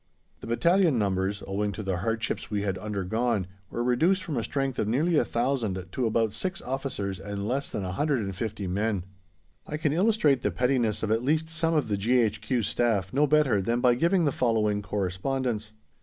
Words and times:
The 0.39 0.47
battalion 0.47 0.97
numbers, 0.97 1.43
owing 1.45 1.71
to 1.73 1.83
the 1.83 1.97
hardships 1.97 2.49
we 2.49 2.63
had 2.63 2.79
undergone, 2.79 3.45
were 3.69 3.83
reduced 3.83 4.23
from 4.23 4.35
a 4.35 4.43
strength 4.43 4.79
of 4.79 4.87
nearly 4.87 5.15
1,000 5.15 5.85
to 5.91 6.05
about 6.07 6.33
six 6.33 6.59
officers 6.59 7.19
and 7.19 7.47
less 7.47 7.69
than 7.69 7.83
150 7.83 8.65
men. 8.65 9.03
I 9.67 9.77
can 9.77 9.93
illustrate 9.93 10.41
the 10.41 10.49
pettiness 10.49 11.03
of 11.03 11.11
at 11.11 11.21
least 11.21 11.49
some 11.49 11.75
of 11.75 11.87
the 11.87 11.97
G.H.Q. 11.97 12.63
Staff 12.63 13.13
no 13.13 13.27
better 13.27 13.61
than 13.61 13.79
by 13.79 13.93
giving 13.93 14.25
the 14.25 14.31
following 14.31 14.81
correspondence. 14.81 15.71